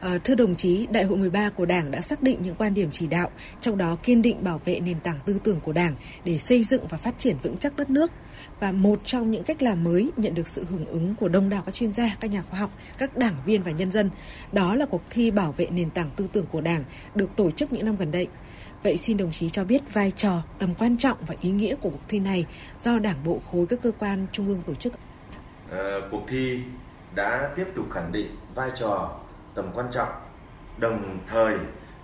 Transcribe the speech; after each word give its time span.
À, 0.00 0.18
thưa 0.24 0.34
đồng 0.34 0.54
chí, 0.54 0.86
Đại 0.90 1.04
hội 1.04 1.18
13 1.18 1.50
của 1.50 1.66
Đảng 1.66 1.90
đã 1.90 2.00
xác 2.00 2.22
định 2.22 2.38
những 2.42 2.54
quan 2.54 2.74
điểm 2.74 2.90
chỉ 2.90 3.06
đạo, 3.06 3.30
trong 3.60 3.78
đó 3.78 3.96
kiên 4.02 4.22
định 4.22 4.44
bảo 4.44 4.60
vệ 4.64 4.80
nền 4.80 5.00
tảng 5.00 5.18
tư 5.24 5.40
tưởng 5.44 5.60
của 5.60 5.72
Đảng 5.72 5.94
để 6.24 6.38
xây 6.38 6.64
dựng 6.64 6.86
và 6.88 6.98
phát 6.98 7.14
triển 7.18 7.36
vững 7.42 7.56
chắc 7.56 7.76
đất 7.76 7.90
nước. 7.90 8.12
Và 8.60 8.72
một 8.72 9.00
trong 9.04 9.30
những 9.30 9.44
cách 9.44 9.62
làm 9.62 9.84
mới 9.84 10.10
nhận 10.16 10.34
được 10.34 10.48
sự 10.48 10.64
hưởng 10.70 10.86
ứng 10.86 11.14
của 11.14 11.28
đông 11.28 11.48
đảo 11.48 11.62
các 11.66 11.74
chuyên 11.74 11.92
gia, 11.92 12.16
các 12.20 12.30
nhà 12.30 12.42
khoa 12.42 12.60
học, 12.60 12.70
các 12.98 13.16
đảng 13.16 13.34
viên 13.46 13.62
và 13.62 13.70
nhân 13.70 13.90
dân, 13.90 14.10
đó 14.52 14.74
là 14.74 14.86
cuộc 14.86 15.02
thi 15.10 15.30
bảo 15.30 15.52
vệ 15.52 15.66
nền 15.66 15.90
tảng 15.90 16.10
tư 16.16 16.28
tưởng 16.32 16.46
của 16.46 16.60
Đảng 16.60 16.84
được 17.14 17.36
tổ 17.36 17.50
chức 17.50 17.72
những 17.72 17.84
năm 17.84 17.96
gần 17.96 18.10
đây. 18.10 18.26
Vậy 18.82 18.96
xin 18.96 19.16
đồng 19.16 19.32
chí 19.32 19.50
cho 19.50 19.64
biết 19.64 19.94
vai 19.94 20.10
trò, 20.10 20.42
tầm 20.58 20.74
quan 20.74 20.98
trọng 20.98 21.18
và 21.26 21.34
ý 21.40 21.50
nghĩa 21.50 21.74
của 21.74 21.90
cuộc 21.90 22.08
thi 22.08 22.18
này 22.18 22.46
do 22.78 22.98
Đảng 22.98 23.24
bộ 23.24 23.40
khối 23.50 23.66
các 23.66 23.78
cơ 23.82 23.92
quan 23.98 24.26
trung 24.32 24.48
ương 24.48 24.62
tổ 24.66 24.74
chức. 24.74 24.92
À, 25.70 25.94
cuộc 26.10 26.22
thi 26.28 26.60
đã 27.14 27.50
tiếp 27.56 27.66
tục 27.74 27.86
khẳng 27.90 28.12
định 28.12 28.36
vai 28.54 28.70
trò, 28.80 29.20
tầm 29.58 29.70
quan 29.74 29.88
trọng, 29.90 30.08
đồng 30.78 31.18
thời 31.26 31.56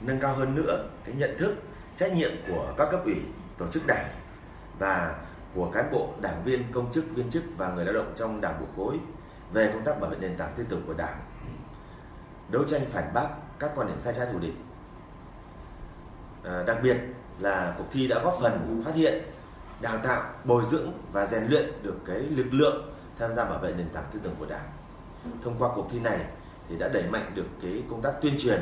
nâng 0.00 0.20
cao 0.20 0.34
hơn 0.34 0.54
nữa 0.54 0.84
cái 1.04 1.14
nhận 1.14 1.38
thức, 1.38 1.54
trách 1.96 2.12
nhiệm 2.12 2.30
của 2.48 2.74
các 2.76 2.88
cấp 2.90 3.00
ủy, 3.04 3.16
tổ 3.58 3.66
chức 3.70 3.86
đảng 3.86 4.06
và 4.78 5.14
của 5.54 5.70
cán 5.70 5.92
bộ, 5.92 6.08
đảng 6.20 6.42
viên, 6.44 6.72
công 6.72 6.92
chức, 6.92 7.04
viên 7.14 7.30
chức 7.30 7.42
và 7.56 7.68
người 7.68 7.84
lao 7.84 7.94
động 7.94 8.12
trong 8.16 8.40
đảng 8.40 8.60
bộ 8.60 8.66
khối 8.76 8.98
về 9.52 9.70
công 9.72 9.84
tác 9.84 10.00
bảo 10.00 10.10
vệ 10.10 10.16
nền 10.20 10.36
tảng 10.36 10.52
tư 10.56 10.64
tưởng 10.68 10.82
của 10.86 10.94
đảng, 10.94 11.20
đấu 12.48 12.64
tranh 12.64 12.80
phản 12.86 13.14
bác 13.14 13.28
các 13.58 13.70
quan 13.74 13.88
điểm 13.88 14.00
sai 14.00 14.14
trái 14.16 14.26
thù 14.32 14.38
địch. 14.38 14.54
À, 16.44 16.62
đặc 16.66 16.78
biệt 16.82 16.96
là 17.38 17.74
cuộc 17.78 17.86
thi 17.90 18.08
đã 18.08 18.20
góp 18.24 18.38
phần 18.40 18.82
phát 18.84 18.94
hiện, 18.94 19.22
đào 19.80 19.98
tạo, 19.98 20.22
bồi 20.44 20.64
dưỡng 20.64 20.92
và 21.12 21.26
rèn 21.26 21.46
luyện 21.46 21.82
được 21.82 21.96
cái 22.06 22.18
lực 22.18 22.46
lượng 22.50 22.94
tham 23.18 23.36
gia 23.36 23.44
bảo 23.44 23.58
vệ 23.58 23.72
nền 23.72 23.88
tảng 23.88 24.04
tư 24.12 24.20
tưởng 24.22 24.34
của 24.38 24.46
đảng. 24.46 24.68
Thông 25.44 25.54
qua 25.58 25.70
cuộc 25.74 25.88
thi 25.90 26.00
này 26.00 26.20
thì 26.68 26.76
đã 26.78 26.88
đẩy 26.88 27.02
mạnh 27.10 27.32
được 27.34 27.46
cái 27.62 27.82
công 27.90 28.02
tác 28.02 28.12
tuyên 28.22 28.34
truyền, 28.38 28.60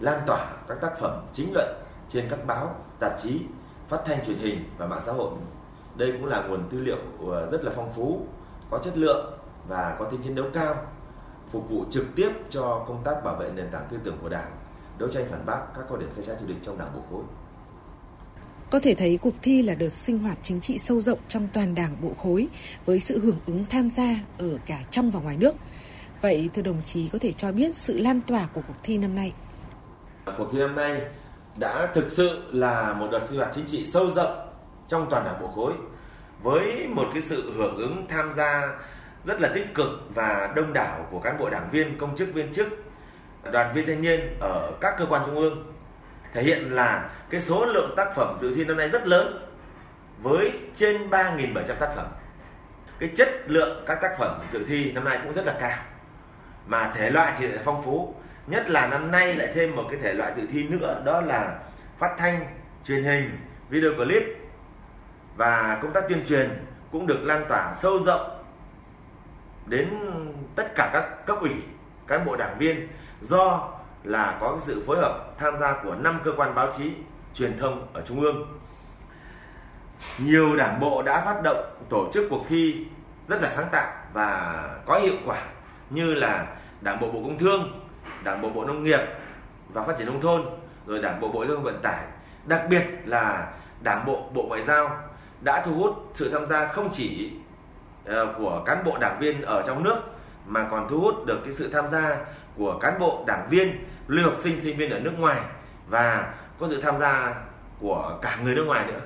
lan 0.00 0.20
tỏa 0.26 0.52
các 0.68 0.78
tác 0.80 0.98
phẩm 1.00 1.26
chính 1.32 1.52
luận 1.54 1.74
trên 2.08 2.26
các 2.30 2.46
báo, 2.46 2.74
tạp 3.00 3.22
chí, 3.22 3.40
phát 3.88 4.00
thanh 4.06 4.26
truyền 4.26 4.38
hình 4.38 4.64
và 4.78 4.86
mạng 4.86 5.02
xã 5.06 5.12
hội 5.12 5.30
đây 5.96 6.12
cũng 6.12 6.26
là 6.26 6.42
nguồn 6.48 6.68
tư 6.70 6.80
liệu 6.80 6.98
ờ, 7.30 7.50
rất 7.50 7.64
là 7.64 7.72
phong 7.76 7.92
phú, 7.96 8.26
có 8.70 8.78
chất 8.84 8.96
lượng 8.98 9.38
và 9.68 9.96
có 9.98 10.04
tính 10.04 10.22
chiến 10.22 10.34
đấu 10.34 10.46
cao, 10.54 10.74
phục 11.52 11.70
vụ 11.70 11.84
trực 11.90 12.06
tiếp 12.16 12.30
cho 12.50 12.84
công 12.88 13.02
tác 13.04 13.24
bảo 13.24 13.36
vệ 13.36 13.50
nền 13.54 13.68
tảng 13.70 13.86
tư 13.90 13.98
tưởng 14.04 14.18
của 14.22 14.28
Đảng, 14.28 14.50
đấu 14.98 15.08
tranh 15.08 15.24
phản 15.30 15.46
bác 15.46 15.60
các 15.74 15.84
quan 15.88 16.00
điểm 16.00 16.08
sai 16.16 16.24
trái 16.26 16.36
thù 16.40 16.46
địch 16.46 16.56
trong 16.62 16.78
Đảng 16.78 16.88
bộ 16.94 17.00
khối. 17.10 17.22
Có 18.70 18.80
thể 18.80 18.94
thấy 18.94 19.18
cuộc 19.22 19.34
thi 19.42 19.62
là 19.62 19.74
đợt 19.74 19.92
sinh 19.92 20.18
hoạt 20.18 20.38
chính 20.42 20.60
trị 20.60 20.78
sâu 20.78 21.00
rộng 21.00 21.18
trong 21.28 21.48
toàn 21.52 21.74
đảng 21.74 21.96
bộ 22.02 22.14
khối 22.22 22.48
với 22.86 23.00
sự 23.00 23.20
hưởng 23.20 23.38
ứng 23.46 23.64
tham 23.70 23.90
gia 23.90 24.14
ở 24.38 24.58
cả 24.66 24.78
trong 24.90 25.10
và 25.10 25.20
ngoài 25.20 25.36
nước. 25.36 25.54
Vậy 26.22 26.50
thưa 26.54 26.62
đồng 26.62 26.82
chí 26.82 27.08
có 27.12 27.18
thể 27.18 27.32
cho 27.32 27.52
biết 27.52 27.76
sự 27.76 27.98
lan 27.98 28.20
tỏa 28.20 28.46
của 28.52 28.60
cuộc 28.68 28.76
thi 28.82 28.98
năm 28.98 29.14
nay? 29.14 29.32
Cuộc 30.38 30.48
thi 30.52 30.58
năm 30.58 30.76
nay 30.76 31.00
đã 31.56 31.88
thực 31.94 32.10
sự 32.10 32.42
là 32.52 32.92
một 32.92 33.08
đợt 33.12 33.20
sinh 33.28 33.38
hoạt 33.38 33.50
chính 33.54 33.66
trị 33.66 33.84
sâu 33.84 34.10
rộng 34.10 34.48
trong 34.88 35.06
toàn 35.10 35.24
đảng 35.24 35.40
bộ 35.40 35.48
khối 35.48 35.72
với 36.42 36.86
một 36.88 37.04
cái 37.12 37.22
sự 37.22 37.52
hưởng 37.56 37.76
ứng 37.76 38.06
tham 38.08 38.32
gia 38.36 38.74
rất 39.24 39.40
là 39.40 39.48
tích 39.54 39.74
cực 39.74 39.88
và 40.14 40.52
đông 40.56 40.72
đảo 40.72 41.06
của 41.10 41.18
cán 41.18 41.38
bộ 41.38 41.50
đảng 41.50 41.68
viên, 41.70 41.98
công 41.98 42.16
chức 42.16 42.34
viên 42.34 42.54
chức, 42.54 42.68
đoàn 43.52 43.74
viên 43.74 43.86
thanh 43.86 44.02
niên 44.02 44.36
ở 44.40 44.72
các 44.80 44.94
cơ 44.98 45.06
quan 45.08 45.22
trung 45.26 45.36
ương 45.36 45.72
thể 46.32 46.42
hiện 46.42 46.74
là 46.74 47.10
cái 47.30 47.40
số 47.40 47.66
lượng 47.66 47.94
tác 47.96 48.14
phẩm 48.16 48.38
dự 48.40 48.54
thi 48.54 48.64
năm 48.64 48.76
nay 48.76 48.88
rất 48.88 49.06
lớn 49.06 49.48
với 50.22 50.52
trên 50.74 51.10
3.700 51.10 51.74
tác 51.80 51.92
phẩm. 51.96 52.06
Cái 52.98 53.10
chất 53.16 53.28
lượng 53.46 53.84
các 53.86 53.98
tác 54.02 54.16
phẩm 54.18 54.40
dự 54.52 54.64
thi 54.68 54.92
năm 54.92 55.04
nay 55.04 55.18
cũng 55.22 55.32
rất 55.32 55.46
là 55.46 55.56
cao. 55.60 55.78
Mà 56.66 56.92
thể 56.94 57.10
loại 57.10 57.32
thì 57.38 57.46
lại 57.46 57.58
phong 57.64 57.82
phú, 57.82 58.14
nhất 58.46 58.70
là 58.70 58.86
năm 58.86 59.10
nay 59.10 59.34
lại 59.34 59.48
thêm 59.54 59.76
một 59.76 59.84
cái 59.90 60.00
thể 60.02 60.12
loại 60.12 60.32
dự 60.36 60.46
thi 60.52 60.62
nữa 60.62 61.02
đó 61.04 61.20
là 61.20 61.58
phát 61.98 62.14
thanh, 62.18 62.46
truyền 62.84 63.04
hình, 63.04 63.38
video 63.68 63.90
clip. 63.96 64.22
Và 65.36 65.78
công 65.82 65.92
tác 65.92 66.04
tuyên 66.08 66.24
truyền 66.26 66.66
cũng 66.92 67.06
được 67.06 67.18
lan 67.22 67.44
tỏa 67.48 67.74
sâu 67.74 68.00
rộng 68.00 68.44
đến 69.66 69.90
tất 70.56 70.74
cả 70.74 70.90
các 70.92 71.26
cấp 71.26 71.38
ủy 71.40 71.54
cán 72.06 72.24
bộ 72.24 72.36
đảng 72.36 72.58
viên 72.58 72.88
do 73.20 73.68
là 74.04 74.38
có 74.40 74.58
sự 74.60 74.82
phối 74.86 74.96
hợp 74.96 75.38
tham 75.38 75.56
gia 75.60 75.72
của 75.82 75.94
năm 75.94 76.20
cơ 76.24 76.32
quan 76.36 76.54
báo 76.54 76.72
chí 76.76 76.92
truyền 77.34 77.58
thông 77.58 77.88
ở 77.92 78.02
trung 78.06 78.20
ương. 78.20 78.58
Nhiều 80.18 80.56
đảng 80.56 80.80
bộ 80.80 81.02
đã 81.02 81.20
phát 81.20 81.42
động 81.42 81.64
tổ 81.88 82.10
chức 82.12 82.26
cuộc 82.30 82.44
thi 82.48 82.86
rất 83.26 83.42
là 83.42 83.48
sáng 83.48 83.68
tạo 83.72 83.92
và 84.12 84.62
có 84.86 84.98
hiệu 84.98 85.14
quả 85.26 85.42
như 85.90 86.14
là 86.14 86.46
đảng 86.80 87.00
bộ 87.00 87.10
bộ 87.10 87.22
công 87.22 87.38
thương, 87.38 87.80
đảng 88.24 88.42
bộ 88.42 88.50
bộ 88.50 88.64
nông 88.64 88.84
nghiệp 88.84 89.00
và 89.72 89.82
phát 89.82 89.98
triển 89.98 90.06
nông 90.06 90.20
thôn, 90.20 90.42
rồi 90.86 91.02
đảng 91.02 91.20
bộ 91.20 91.28
bộ 91.28 91.46
giao 91.46 91.54
thông 91.54 91.64
vận 91.64 91.82
tải. 91.82 92.04
Đặc 92.44 92.62
biệt 92.70 92.84
là 93.04 93.52
đảng 93.80 94.06
bộ 94.06 94.30
bộ 94.34 94.42
ngoại 94.48 94.62
giao 94.62 94.98
đã 95.40 95.62
thu 95.66 95.74
hút 95.74 96.10
sự 96.14 96.30
tham 96.30 96.46
gia 96.46 96.66
không 96.66 96.90
chỉ 96.92 97.32
ờ, 98.04 98.34
của 98.38 98.62
cán 98.66 98.84
bộ 98.84 98.98
đảng 99.00 99.18
viên 99.18 99.42
ở 99.42 99.62
trong 99.66 99.82
nước, 99.82 99.96
mà 100.46 100.68
còn 100.70 100.88
thu 100.88 101.00
hút 101.00 101.26
được 101.26 101.40
cái 101.44 101.52
sự 101.52 101.70
tham 101.72 101.88
gia 101.88 102.16
của 102.56 102.78
cán 102.78 102.98
bộ 102.98 103.24
đảng 103.26 103.48
viên, 103.50 103.84
lưu 104.06 104.28
học 104.30 104.38
sinh 104.38 104.60
sinh 104.60 104.76
viên 104.76 104.90
ở 104.90 104.98
nước 104.98 105.12
ngoài 105.18 105.40
và 105.88 106.34
có 106.58 106.68
sự 106.68 106.80
tham 106.80 106.98
gia 106.98 107.34
của 107.80 108.18
cả 108.22 108.38
người 108.44 108.54
nước 108.54 108.64
ngoài 108.64 108.86
nữa 108.86 109.00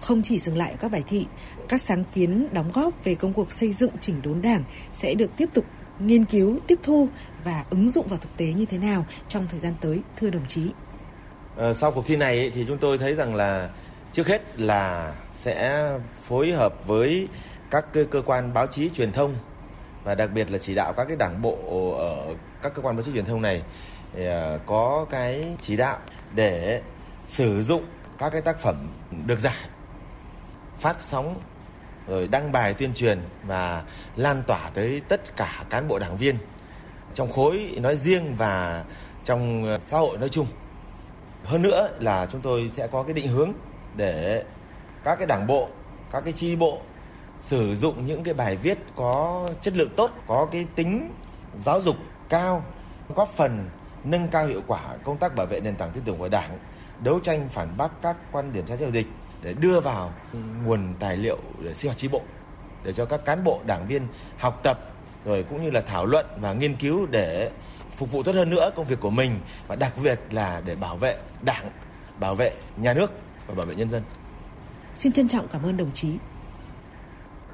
không 0.00 0.22
chỉ 0.22 0.38
dừng 0.38 0.56
lại 0.56 0.70
ở 0.70 0.76
các 0.80 0.92
bài 0.92 1.02
thị 1.08 1.26
các 1.68 1.80
sáng 1.82 2.04
kiến 2.14 2.48
đóng 2.52 2.70
góp 2.74 3.04
về 3.04 3.14
công 3.14 3.32
cuộc 3.32 3.52
xây 3.52 3.72
dựng 3.72 3.90
chỉnh 4.00 4.22
đốn 4.22 4.42
đảng 4.42 4.64
sẽ 4.92 5.14
được 5.14 5.30
tiếp 5.36 5.48
tục 5.54 5.64
nghiên 5.98 6.24
cứu 6.24 6.58
tiếp 6.66 6.78
thu 6.82 7.08
và 7.44 7.64
ứng 7.70 7.90
dụng 7.90 8.08
vào 8.08 8.18
thực 8.18 8.36
tế 8.36 8.46
như 8.46 8.64
thế 8.64 8.78
nào 8.78 9.06
trong 9.28 9.46
thời 9.50 9.60
gian 9.60 9.74
tới 9.80 10.00
thưa 10.16 10.30
đồng 10.30 10.46
chí? 10.46 10.70
À, 11.56 11.74
sau 11.74 11.92
cuộc 11.92 12.06
thi 12.06 12.16
này 12.16 12.50
thì 12.54 12.64
chúng 12.68 12.78
tôi 12.78 12.98
thấy 12.98 13.14
rằng 13.14 13.34
là 13.34 13.70
trước 14.12 14.28
hết 14.28 14.60
là 14.60 15.14
sẽ 15.38 15.88
phối 16.22 16.52
hợp 16.52 16.86
với 16.86 17.28
các 17.70 17.92
cơ, 17.92 18.04
cơ 18.10 18.22
quan 18.26 18.54
báo 18.54 18.66
chí 18.66 18.88
truyền 18.88 19.12
thông 19.12 19.34
và 20.04 20.14
đặc 20.14 20.30
biệt 20.34 20.50
là 20.50 20.58
chỉ 20.58 20.74
đạo 20.74 20.92
các 20.92 21.04
cái 21.04 21.16
đảng 21.16 21.42
bộ 21.42 21.94
ở 21.98 22.34
các 22.62 22.74
cơ 22.74 22.82
quan 22.82 22.96
báo 22.96 23.02
chí 23.02 23.12
truyền 23.12 23.24
thông 23.24 23.42
này 23.42 23.62
ờ, 24.16 24.58
có 24.66 25.06
cái 25.10 25.44
chỉ 25.60 25.76
đạo 25.76 25.98
để 26.34 26.82
sử 27.28 27.62
dụng 27.62 27.82
các 28.18 28.30
cái 28.30 28.40
tác 28.40 28.58
phẩm 28.58 28.88
được 29.26 29.38
giải 29.38 29.54
phát 30.78 30.96
sóng, 31.00 31.40
rồi 32.06 32.28
đăng 32.28 32.52
bài 32.52 32.74
tuyên 32.74 32.94
truyền 32.94 33.20
và 33.46 33.84
lan 34.16 34.42
tỏa 34.46 34.70
tới 34.74 35.02
tất 35.08 35.36
cả 35.36 35.64
cán 35.70 35.88
bộ 35.88 35.98
đảng 35.98 36.16
viên 36.16 36.38
trong 37.14 37.32
khối 37.32 37.78
nói 37.80 37.96
riêng 37.96 38.34
và 38.36 38.84
trong 39.24 39.64
ờ, 39.64 39.78
xã 39.78 39.98
hội 39.98 40.18
nói 40.18 40.28
chung. 40.28 40.46
Hơn 41.44 41.62
nữa 41.62 41.90
là 42.00 42.26
chúng 42.32 42.40
tôi 42.40 42.70
sẽ 42.76 42.86
có 42.86 43.02
cái 43.02 43.12
định 43.14 43.28
hướng 43.28 43.52
để 43.96 44.44
các 45.04 45.16
cái 45.16 45.26
đảng 45.26 45.46
bộ, 45.46 45.68
các 46.12 46.20
cái 46.24 46.32
chi 46.32 46.56
bộ 46.56 46.78
sử 47.40 47.76
dụng 47.76 48.06
những 48.06 48.24
cái 48.24 48.34
bài 48.34 48.56
viết 48.56 48.78
có 48.96 49.48
chất 49.60 49.76
lượng 49.76 49.90
tốt, 49.96 50.10
có 50.26 50.48
cái 50.52 50.66
tính 50.74 51.10
giáo 51.64 51.80
dục 51.80 51.96
cao, 52.28 52.64
góp 53.14 53.32
phần 53.36 53.68
nâng 54.04 54.28
cao 54.28 54.46
hiệu 54.46 54.62
quả 54.66 54.82
công 55.04 55.16
tác 55.16 55.36
bảo 55.36 55.46
vệ 55.46 55.60
nền 55.60 55.76
tảng 55.76 55.90
tư 55.90 56.00
tưởng 56.04 56.18
của 56.18 56.28
đảng, 56.28 56.58
đấu 57.02 57.20
tranh 57.20 57.48
phản 57.52 57.68
bác 57.76 58.02
các 58.02 58.16
quan 58.32 58.52
điểm 58.52 58.64
trái 58.66 58.76
chiều 58.76 58.90
địch 58.90 59.06
để 59.42 59.54
đưa 59.54 59.80
vào 59.80 60.12
nguồn 60.64 60.94
tài 60.98 61.16
liệu 61.16 61.38
để 61.64 61.74
sinh 61.74 61.88
hoạt 61.88 61.98
chi 61.98 62.08
bộ, 62.08 62.22
để 62.84 62.92
cho 62.92 63.04
các 63.04 63.24
cán 63.24 63.44
bộ, 63.44 63.60
đảng 63.66 63.86
viên 63.86 64.06
học 64.38 64.60
tập, 64.62 64.80
rồi 65.24 65.44
cũng 65.50 65.64
như 65.64 65.70
là 65.70 65.80
thảo 65.80 66.06
luận 66.06 66.26
và 66.40 66.52
nghiên 66.52 66.76
cứu 66.76 67.06
để 67.06 67.50
phục 67.96 68.12
vụ 68.12 68.22
tốt 68.22 68.34
hơn 68.34 68.50
nữa 68.50 68.70
công 68.76 68.86
việc 68.86 69.00
của 69.00 69.10
mình 69.10 69.40
và 69.68 69.76
đặc 69.76 69.92
biệt 70.02 70.20
là 70.30 70.62
để 70.64 70.76
bảo 70.76 70.96
vệ 70.96 71.18
đảng, 71.42 71.70
bảo 72.20 72.34
vệ 72.34 72.52
nhà 72.76 72.94
nước 72.94 73.10
và 73.46 73.54
bảo 73.54 73.66
vệ 73.66 73.74
nhân 73.74 73.90
dân. 73.90 74.02
Xin 74.94 75.12
trân 75.12 75.28
trọng 75.28 75.48
cảm 75.48 75.62
ơn 75.62 75.76
đồng 75.76 75.92
chí. 75.94 76.08